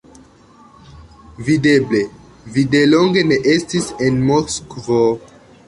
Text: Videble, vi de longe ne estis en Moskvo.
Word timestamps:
Videble, 1.49 2.01
vi 2.55 2.65
de 2.77 2.83
longe 2.95 3.27
ne 3.33 3.39
estis 3.55 3.93
en 4.09 4.21
Moskvo. 4.33 5.01